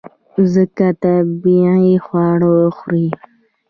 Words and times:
ځکه 0.53 0.85
طبیعي 1.03 1.93
خواړه 2.05 2.51
خوري. 2.77 3.07